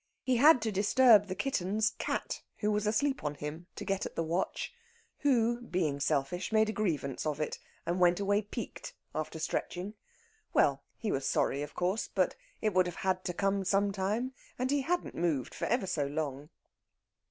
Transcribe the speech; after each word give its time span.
He 0.23 0.37
had 0.37 0.63
to 0.63 0.71
disturb 0.71 1.27
the 1.27 1.35
kitten's 1.35 1.91
cat, 1.99 2.41
who 2.57 2.71
was 2.71 2.87
asleep 2.87 3.23
on 3.23 3.35
him, 3.35 3.67
to 3.75 3.85
get 3.85 4.03
at 4.03 4.15
the 4.15 4.23
watch; 4.23 4.73
who, 5.19 5.61
being 5.61 5.99
selfish, 5.99 6.51
made 6.51 6.69
a 6.69 6.73
grievance 6.73 7.23
of 7.23 7.39
it, 7.39 7.59
and 7.85 7.99
went 7.99 8.19
away 8.19 8.41
piqued 8.41 8.95
after 9.13 9.37
stretching. 9.37 9.93
Well, 10.53 10.81
he 10.97 11.11
was 11.11 11.27
sorry 11.27 11.61
of 11.61 11.75
course, 11.75 12.07
but 12.07 12.35
it 12.63 12.73
would 12.73 12.87
have 12.87 12.95
had 13.05 13.23
to 13.25 13.33
come, 13.35 13.63
some 13.63 13.91
time. 13.91 14.33
And 14.57 14.71
he 14.71 14.81
hadn't 14.81 15.13
moved 15.13 15.53
for 15.53 15.65
ever 15.65 15.85
so 15.85 16.07
long! 16.07 16.49